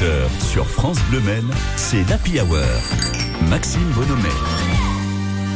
18h 0.00 0.40
sur 0.40 0.66
France 0.66 0.98
Bleu 1.10 1.20
Men, 1.20 1.44
c'est 1.76 2.08
l'Happy 2.08 2.40
Hour. 2.40 2.58
Maxime 3.48 3.90
Bonhomet. 3.94 4.69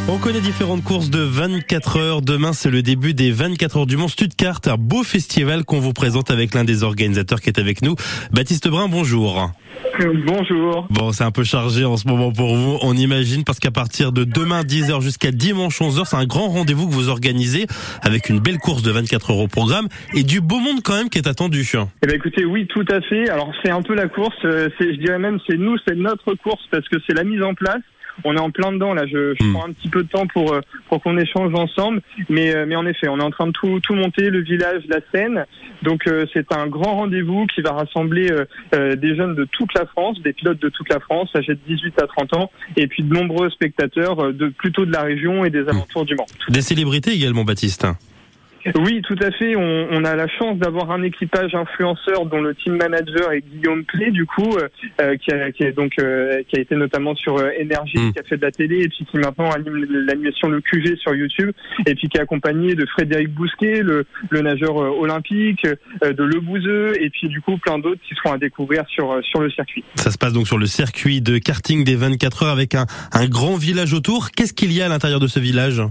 On 0.07 0.19
connaît 0.19 0.41
différentes 0.41 0.85
courses 0.85 1.09
de 1.09 1.21
24 1.21 1.99
heures. 1.99 2.21
Demain, 2.21 2.53
c'est 2.53 2.71
le 2.71 2.83
début 2.83 3.15
des 3.15 3.31
24 3.31 3.79
heures 3.79 3.87
du 3.87 3.97
Mont 3.97 4.09
Stuttgart, 4.09 4.61
un 4.67 4.77
beau 4.77 5.03
festival 5.03 5.65
qu'on 5.65 5.81
vous 5.81 5.95
présente 5.95 6.31
avec 6.31 6.53
l'un 6.53 6.63
des 6.63 6.83
organisateurs 6.83 7.41
qui 7.41 7.49
est 7.49 7.59
avec 7.59 7.81
nous. 7.81 7.95
Baptiste 8.31 8.69
Brun, 8.69 8.89
bonjour. 8.89 9.51
Bonjour. 9.99 10.87
Bon, 10.91 11.13
c'est 11.13 11.25
un 11.25 11.31
peu 11.31 11.43
chargé 11.43 11.87
en 11.87 11.97
ce 11.97 12.07
moment 12.07 12.33
pour 12.33 12.55
vous, 12.55 12.79
on 12.83 12.95
imagine, 12.95 13.45
parce 13.45 13.61
qu'à 13.61 13.71
partir 13.71 14.13
de 14.13 14.25
demain 14.25 14.61
10h 14.63 15.01
jusqu'à 15.01 15.31
dimanche 15.31 15.81
11h, 15.81 16.05
c'est 16.05 16.17
un 16.17 16.27
grand 16.27 16.49
rendez-vous 16.49 16.87
que 16.87 16.93
vous 16.93 17.09
organisez 17.09 17.67
avec 18.03 18.29
une 18.29 18.41
belle 18.41 18.59
course 18.59 18.83
de 18.83 18.91
24 18.91 19.31
heures 19.31 19.39
au 19.39 19.49
programme 19.49 19.89
et 20.13 20.23
du 20.23 20.43
beau 20.43 20.59
monde 20.59 20.83
quand 20.85 20.97
même 20.97 21.09
qui 21.09 21.17
est 21.19 21.29
attendu. 21.29 21.65
Eh 21.75 22.07
ben 22.07 22.17
écoutez, 22.17 22.45
oui, 22.45 22.67
tout 22.67 22.85
à 22.91 23.01
fait. 23.01 23.31
Alors 23.31 23.53
c'est 23.63 23.71
un 23.71 23.81
peu 23.81 23.95
la 23.95 24.09
course, 24.09 24.37
euh, 24.45 24.69
je 24.79 24.97
dirais 24.97 25.19
même 25.19 25.39
c'est 25.47 25.57
nous, 25.57 25.77
c'est 25.87 25.97
notre 25.97 26.35
course 26.35 26.63
parce 26.71 26.87
que 26.89 26.97
c'est 27.07 27.15
la 27.15 27.25
mise 27.25 27.43
en 27.43 27.55
place 27.55 27.81
on 28.25 28.37
est 28.37 28.41
en 28.41 28.51
plein 28.51 28.73
dedans 28.73 28.95
là. 28.95 29.07
Je, 29.07 29.35
je 29.39 29.45
hmm. 29.45 29.53
prends 29.53 29.67
un 29.67 29.73
petit 29.73 29.89
peu 29.89 30.03
de 30.03 30.09
temps 30.09 30.27
pour 30.27 30.53
euh, 30.53 30.61
pour 30.89 31.03
qu'on 31.03 31.19
échange 31.19 31.53
ensemble, 31.55 32.01
mais 32.29 32.55
euh, 32.55 32.65
mais 32.67 32.77
en 32.77 32.87
effet, 32.87 33.09
on 33.09 33.19
est 33.19 33.23
en 33.23 33.31
train 33.31 33.47
de 33.47 33.53
tout 33.53 33.81
tout 33.81 33.95
monter, 33.95 34.31
le 34.31 34.41
village, 34.41 34.83
la 34.89 35.01
scène. 35.13 35.47
Donc 35.83 36.07
euh, 36.07 36.27
c'est 36.33 36.53
un 36.53 36.67
grand 36.67 36.97
rendez-vous 36.97 37.47
qui 37.47 37.61
va 37.61 37.73
rassembler 37.73 38.29
des 38.73 39.17
jeunes 39.17 39.35
de 39.35 39.45
toute 39.45 39.73
la 39.75 39.87
France, 39.87 40.21
des 40.23 40.33
pilotes 40.33 40.61
de 40.61 40.69
toute 40.69 40.89
la 40.89 41.01
France, 41.01 41.31
âgés 41.35 41.55
de 41.55 41.61
18 41.67 42.01
à 42.03 42.07
30 42.07 42.37
ans, 42.37 42.51
et 42.77 42.87
puis 42.87 43.03
de 43.03 43.13
nombreux 43.13 43.51
spectateurs 43.51 44.33
de 44.33 44.49
plutôt 44.49 44.85
de 44.85 44.93
la 44.93 45.03
région 45.03 45.45
et 45.45 45.51
des 45.51 45.69
alentours 45.69 46.05
du 46.05 46.15
Mans. 46.15 46.27
Des 46.49 46.63
célébrités 46.63 47.13
également, 47.13 47.45
Baptiste. 47.45 47.87
Oui, 48.77 49.03
tout 49.03 49.17
à 49.21 49.31
fait. 49.31 49.57
On, 49.57 49.89
on 49.91 50.05
a 50.05 50.17
la 50.17 50.27
chance 50.27 50.59
d'avoir 50.59 50.91
un 50.91 51.03
équipage 51.03 51.55
influenceur 51.55 52.27
dont 52.27 52.41
le 52.41 52.55
team 52.55 52.77
manager 52.77 53.33
est 53.33 53.43
Guillaume 53.43 53.85
Plé, 53.85 54.11
du 54.11 54.25
coup, 54.25 54.57
euh, 54.57 54.69
euh 55.01 55.17
qui, 55.17 55.33
a, 55.33 55.53
qui, 55.53 55.65
a, 55.65 55.73
donc 55.73 55.93
euh, 55.99 56.43
qui 56.49 56.57
a 56.57 56.61
été 56.61 56.75
notamment 56.75 57.15
sur 57.15 57.39
euh, 57.39 57.51
Énergie, 57.59 57.99
mm. 57.99 58.13
qui 58.13 58.19
a 58.19 58.23
fait 58.23 58.37
de 58.37 58.43
la 58.43 58.51
télé, 58.51 58.83
et 58.83 58.89
puis 58.89 59.05
qui 59.05 59.19
maintenant 59.19 59.51
anime 59.51 59.85
l'animation 60.07 60.49
Le 60.49 60.61
QG 60.61 60.97
sur 60.97 61.15
YouTube, 61.15 61.51
et 61.87 61.95
puis 61.95 62.09
qui 62.09 62.17
est 62.17 62.21
accompagné 62.21 62.75
de 62.75 62.87
Frédéric 62.87 63.31
Bousquet, 63.31 63.83
le, 63.83 64.07
le 64.31 64.41
nageur 64.41 64.77
olympique, 64.77 65.67
de 66.03 66.23
Le 66.23 66.41
Bouzeux, 66.41 66.93
et 67.01 67.11
puis 67.11 67.29
du 67.29 67.41
coup 67.41 67.59
plein 67.59 67.79
d'autres 67.79 68.01
qui 68.09 68.15
seront 68.15 68.33
à 68.33 68.39
découvrir 68.39 68.85
sur 68.89 69.19
sur 69.23 69.41
le 69.41 69.51
circuit. 69.51 69.85
Ça 69.97 70.11
se 70.11 70.19
passe 70.19 70.33
donc 70.33 70.47
sur 70.47 70.59
le 70.59 70.67
circuit 70.67 71.21
de 71.21 71.39
karting 71.39 71.85
des 71.85 71.97
24 71.97 72.45
heures 72.45 72.53
avec 72.53 72.75
un, 72.75 72.87
un 73.13 73.27
grand 73.27 73.57
village 73.57 73.93
autour. 73.93 74.31
Qu'est-ce 74.31 74.53
qu'il 74.53 74.73
y 74.73 74.81
a 74.81 74.87
à 74.87 74.89
l'intérieur 74.89 75.21
de 75.21 75.27
ce 75.27 75.39
village? 75.39 75.83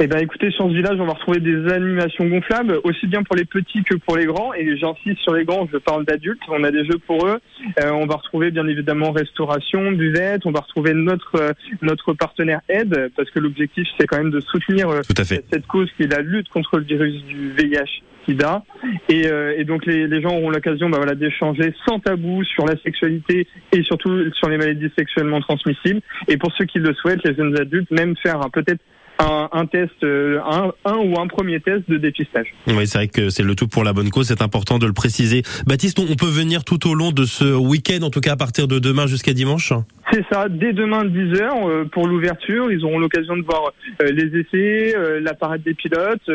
Eh 0.00 0.08
ben, 0.08 0.18
écoutez, 0.18 0.50
sur 0.50 0.68
ce 0.68 0.74
village, 0.74 0.98
on 0.98 1.06
va 1.06 1.12
retrouver 1.12 1.38
des 1.38 1.72
animations 1.72 2.26
gonflables, 2.26 2.80
aussi 2.82 3.06
bien 3.06 3.22
pour 3.22 3.36
les 3.36 3.44
petits 3.44 3.84
que 3.84 3.94
pour 3.94 4.16
les 4.16 4.26
grands. 4.26 4.52
Et 4.52 4.76
j'insiste 4.76 5.20
sur 5.20 5.34
les 5.34 5.44
grands, 5.44 5.68
je 5.72 5.78
parle 5.78 6.04
d'adultes. 6.04 6.40
On 6.48 6.64
a 6.64 6.72
des 6.72 6.84
jeux 6.84 6.98
pour 7.06 7.26
eux. 7.26 7.38
Euh, 7.80 7.90
on 7.92 8.06
va 8.06 8.16
retrouver 8.16 8.50
bien 8.50 8.66
évidemment 8.66 9.12
restauration, 9.12 9.92
buvette. 9.92 10.46
On 10.46 10.50
va 10.50 10.60
retrouver 10.60 10.94
notre 10.94 11.36
euh, 11.36 11.52
notre 11.80 12.12
partenaire 12.12 12.60
aide, 12.68 13.12
parce 13.16 13.30
que 13.30 13.38
l'objectif 13.38 13.86
c'est 13.98 14.06
quand 14.06 14.18
même 14.18 14.32
de 14.32 14.40
soutenir 14.40 14.88
euh, 14.88 15.00
cette 15.16 15.66
cause 15.68 15.88
qui 15.96 16.04
est 16.04 16.12
la 16.12 16.22
lutte 16.22 16.48
contre 16.48 16.78
le 16.78 16.84
virus 16.84 17.22
du 17.24 17.50
VIH. 17.50 18.02
SIDA. 18.26 18.64
Et, 19.10 19.26
et 19.58 19.64
donc 19.64 19.84
les, 19.84 20.06
les, 20.06 20.22
gens 20.22 20.34
auront 20.34 20.48
l'occasion 20.48 20.88
bah, 20.88 20.96
voilà, 20.96 21.14
d'échanger 21.14 21.74
sans 21.86 22.00
tabou 22.00 22.42
sur 22.42 22.64
la 22.64 22.74
sexualité 22.78 23.46
et 23.70 23.82
surtout 23.82 24.32
sur 24.32 24.48
les 24.48 24.56
maladies 24.56 24.90
sexuellement 24.96 25.42
transmissibles. 25.42 26.00
Et 26.26 26.38
pour 26.38 26.50
ceux 26.56 26.64
qui 26.64 26.78
le 26.78 26.94
souhaitent, 26.94 27.22
les 27.22 27.34
jeunes 27.34 27.54
adultes, 27.60 27.90
même 27.90 28.16
faire 28.16 28.40
peut-être 28.50 28.80
un, 29.24 29.48
un 29.52 29.66
test, 29.66 29.92
euh, 30.02 30.38
un, 30.44 30.72
un, 30.84 30.96
ou 30.96 31.18
un 31.18 31.26
premier 31.26 31.60
test 31.60 31.88
de 31.88 31.96
dépistage. 31.96 32.48
Oui, 32.66 32.86
c'est 32.86 32.98
vrai 32.98 33.08
que 33.08 33.30
c'est 33.30 33.42
le 33.42 33.54
tout 33.54 33.68
pour 33.68 33.84
la 33.84 33.92
bonne 33.92 34.10
cause, 34.10 34.28
c'est 34.28 34.42
important 34.42 34.78
de 34.78 34.86
le 34.86 34.92
préciser. 34.92 35.42
Baptiste, 35.66 35.98
on 35.98 36.14
peut 36.14 36.26
venir 36.26 36.64
tout 36.64 36.88
au 36.88 36.94
long 36.94 37.12
de 37.12 37.24
ce 37.24 37.54
week-end, 37.54 38.02
en 38.02 38.10
tout 38.10 38.20
cas 38.20 38.32
à 38.32 38.36
partir 38.36 38.68
de 38.68 38.78
demain 38.78 39.06
jusqu'à 39.06 39.32
dimanche? 39.32 39.72
C'est 40.12 40.24
ça, 40.30 40.48
dès 40.48 40.72
demain 40.72 41.04
10h 41.04 41.40
euh, 41.40 41.84
pour 41.86 42.06
l'ouverture, 42.06 42.70
ils 42.70 42.84
auront 42.84 42.98
l'occasion 42.98 43.36
de 43.36 43.42
voir 43.42 43.72
euh, 44.02 44.10
les 44.10 44.38
essais, 44.38 44.94
la 45.20 45.34
parade 45.34 45.62
des 45.62 45.74
pilotes, 45.74 46.30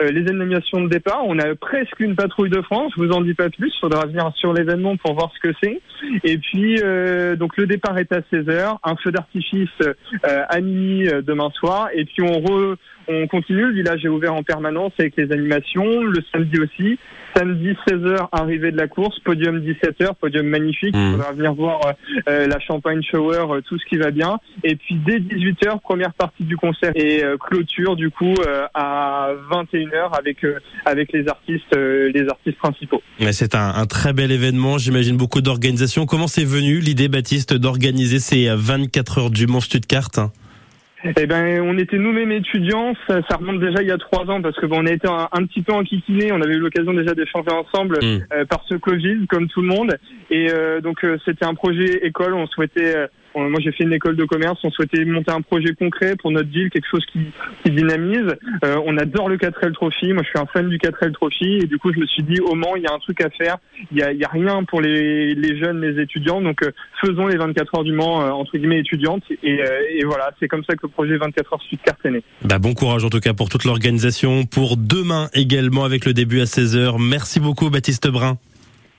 les 0.00 0.28
animations 0.28 0.82
de 0.82 0.88
départ. 0.88 1.22
On 1.24 1.38
a 1.38 1.54
presque 1.54 2.00
une 2.00 2.16
patrouille 2.16 2.50
de 2.50 2.60
France. 2.62 2.92
Je 2.96 3.02
vous 3.02 3.12
en 3.12 3.20
dis 3.20 3.34
pas 3.34 3.50
plus. 3.50 3.72
Faudra 3.80 4.06
venir 4.06 4.32
sur 4.36 4.52
l'événement 4.52 4.96
pour 4.96 5.14
voir 5.14 5.30
ce 5.34 5.48
que 5.48 5.54
c'est. 5.62 5.80
Et 6.24 6.38
puis 6.38 6.80
euh, 6.82 7.36
donc 7.36 7.56
le 7.56 7.66
départ 7.66 7.98
est 7.98 8.12
à 8.12 8.20
16h. 8.20 8.78
Un 8.82 8.96
feu 8.96 9.12
d'artifice 9.12 9.68
euh, 9.82 9.94
à 10.48 10.60
minuit 10.60 11.08
demain 11.22 11.50
soir. 11.50 11.88
Et 11.94 12.04
puis 12.04 12.22
on 12.22 12.40
re 12.40 12.76
on 13.08 13.26
continue, 13.26 13.66
le 13.66 13.72
village 13.72 14.04
est 14.04 14.08
ouvert 14.08 14.34
en 14.34 14.42
permanence 14.42 14.92
avec 14.98 15.16
les 15.16 15.30
animations, 15.32 16.02
le 16.02 16.20
samedi 16.32 16.58
aussi. 16.60 16.98
Samedi 17.34 17.74
16h, 17.88 18.28
arrivée 18.30 18.72
de 18.72 18.76
la 18.76 18.88
course, 18.88 19.18
podium 19.20 19.58
17h, 19.58 20.14
podium 20.20 20.46
magnifique. 20.46 20.94
On 20.94 21.12
mmh. 21.12 21.16
va 21.16 21.32
venir 21.32 21.54
voir 21.54 21.80
euh, 22.28 22.46
la 22.46 22.60
champagne 22.60 23.02
shower, 23.02 23.46
euh, 23.48 23.60
tout 23.62 23.78
ce 23.78 23.86
qui 23.86 23.96
va 23.96 24.10
bien. 24.10 24.38
Et 24.64 24.76
puis 24.76 24.96
dès 25.06 25.18
18h, 25.18 25.80
première 25.80 26.12
partie 26.12 26.44
du 26.44 26.56
concert 26.56 26.92
et 26.94 27.24
euh, 27.24 27.38
clôture 27.38 27.96
du 27.96 28.10
coup 28.10 28.34
à 28.74 29.30
21h 29.50 30.18
avec 30.18 30.44
avec 30.84 31.12
les 31.12 31.26
artistes 31.28 31.74
les 31.74 32.28
artistes 32.28 32.58
principaux. 32.58 33.02
Mais 33.20 33.32
c'est 33.32 33.54
un, 33.54 33.74
un, 33.76 33.86
très 33.86 34.12
bel 34.12 34.30
événement, 34.30 34.78
j'imagine 34.78 35.16
beaucoup 35.16 35.40
d'organisation. 35.40 36.06
Comment 36.06 36.26
c'est 36.26 36.44
venu 36.44 36.80
l'idée 36.80 37.08
Baptiste 37.08 37.54
d'organiser 37.54 38.18
ces 38.18 38.48
24 38.54 39.18
heures 39.18 39.30
du 39.30 39.46
Mont 39.46 39.60
Stuttgart 39.60 40.10
eh 41.04 41.26
ben, 41.26 41.60
on 41.62 41.76
était 41.78 41.98
nous-mêmes 41.98 42.32
étudiants. 42.32 42.94
Ça, 43.08 43.20
ça, 43.28 43.36
remonte 43.36 43.60
déjà 43.60 43.82
il 43.82 43.88
y 43.88 43.92
a 43.92 43.98
trois 43.98 44.24
ans 44.30 44.40
parce 44.40 44.56
que 44.56 44.66
bon, 44.66 44.82
on 44.82 44.86
a 44.86 44.92
été 44.92 45.08
un, 45.08 45.46
petit 45.46 45.62
peu 45.62 45.72
enquiquinés. 45.72 46.32
On 46.32 46.40
avait 46.40 46.54
eu 46.54 46.58
l'occasion 46.58 46.92
déjà 46.92 47.14
d'échanger 47.14 47.50
ensemble 47.50 47.98
mmh. 48.02 48.18
euh, 48.32 48.44
par 48.44 48.64
ce 48.68 48.74
Covid, 48.74 49.26
comme 49.28 49.48
tout 49.48 49.62
le 49.62 49.68
monde. 49.68 49.96
Et 50.30 50.50
euh, 50.50 50.80
donc, 50.80 51.04
euh, 51.04 51.18
c'était 51.24 51.44
un 51.44 51.54
projet 51.54 52.06
école. 52.06 52.34
On 52.34 52.46
souhaitait 52.46 53.08
moi, 53.34 53.60
j'ai 53.60 53.72
fait 53.72 53.84
une 53.84 53.92
école 53.92 54.16
de 54.16 54.24
commerce. 54.24 54.58
On 54.64 54.70
souhaitait 54.70 55.04
monter 55.04 55.32
un 55.32 55.40
projet 55.40 55.74
concret 55.74 56.16
pour 56.16 56.30
notre 56.30 56.48
ville, 56.48 56.70
quelque 56.70 56.88
chose 56.90 57.04
qui, 57.12 57.20
dynamise. 57.70 58.36
Euh, 58.64 58.76
on 58.84 58.96
adore 58.98 59.28
le 59.28 59.36
4L 59.36 59.72
Trophy. 59.72 60.12
Moi, 60.12 60.22
je 60.22 60.28
suis 60.28 60.38
un 60.38 60.46
fan 60.46 60.68
du 60.68 60.78
4L 60.78 61.12
Trophy. 61.12 61.58
Et 61.62 61.66
du 61.66 61.78
coup, 61.78 61.92
je 61.92 61.98
me 61.98 62.06
suis 62.06 62.22
dit, 62.22 62.40
au 62.40 62.54
Mans, 62.54 62.76
il 62.76 62.82
y 62.82 62.86
a 62.86 62.92
un 62.92 62.98
truc 62.98 63.20
à 63.20 63.30
faire. 63.30 63.58
Il 63.90 63.98
y 63.98 64.02
a, 64.02 64.28
rien 64.28 64.64
pour 64.64 64.80
les, 64.80 65.58
jeunes, 65.58 65.80
les 65.80 66.00
étudiants. 66.00 66.40
Donc, 66.40 66.62
euh, 66.62 66.72
faisons 67.00 67.26
les 67.26 67.36
24 67.36 67.74
heures 67.76 67.84
du 67.84 67.92
Mans, 67.92 68.22
euh, 68.22 68.30
entre 68.30 68.56
guillemets, 68.56 68.80
étudiantes. 68.80 69.24
Et, 69.42 69.60
voilà, 70.04 70.30
c'est 70.40 70.48
comme 70.48 70.64
ça 70.64 70.74
que 70.74 70.80
le 70.82 70.88
projet 70.88 71.16
24 71.16 71.52
heures 71.52 71.62
Stuttgart 71.62 71.96
est 72.04 72.10
né. 72.10 72.22
Bah, 72.44 72.58
bon 72.58 72.74
courage, 72.74 73.04
en 73.04 73.10
tout 73.10 73.20
cas, 73.20 73.32
pour 73.34 73.48
toute 73.48 73.64
l'organisation. 73.64 74.44
Pour 74.44 74.76
demain 74.76 75.28
également, 75.34 75.84
avec 75.84 76.04
le 76.04 76.12
début 76.12 76.40
à 76.40 76.44
16h. 76.44 76.96
Merci 77.00 77.40
beaucoup, 77.40 77.70
Baptiste 77.70 78.08
Brun. 78.08 78.38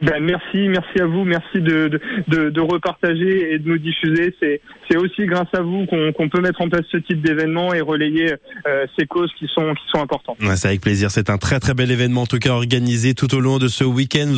Ben, 0.03 0.22
merci, 0.22 0.68
merci 0.68 1.00
à 1.00 1.06
vous, 1.06 1.24
merci 1.24 1.62
de, 1.62 2.00
de, 2.28 2.59
repartager 2.59 3.53
et 3.53 3.59
de 3.59 3.69
nous 3.69 3.78
diffuser. 3.78 4.36
C'est, 4.41 4.59
aussi 4.97 5.25
grâce 5.25 5.47
à 5.53 5.62
vous 5.62 5.88
qu'on, 5.88 6.30
peut 6.30 6.41
mettre 6.41 6.62
en 6.62 6.69
place 6.69 6.86
ce 6.91 6.97
type 6.97 7.22
d'événement 7.22 7.74
et 7.74 7.81
relayer 7.81 8.34
euh, 8.68 8.86
ces 8.97 9.08
causes 9.08 9.31
qui 9.40 9.47
sont, 9.47 9.74
qui 9.74 9.84
sont 9.92 10.00
importantes. 10.00 10.38
C'est 10.56 10.68
avec 10.68 10.81
plaisir. 10.81 11.09
C'est 11.09 11.31
un 11.31 11.38
très 11.38 11.59
très 11.59 11.74
bel 11.74 11.90
événement 11.90 12.22
en 12.22 12.25
tout 12.28 12.38
cas 12.38 12.52
organisé 12.52 13.16
tout 13.16 13.34
au 13.34 13.40
long 13.40 13.58
de 13.58 13.68
ce 13.68 13.84
week-end. 13.84 14.31